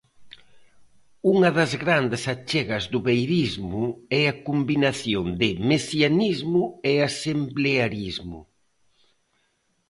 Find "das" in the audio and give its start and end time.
1.57-1.71